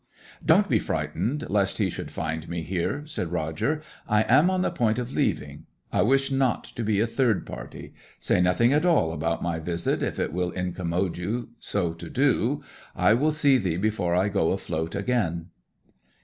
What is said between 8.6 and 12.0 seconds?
at all about my visit, if it will incommode you so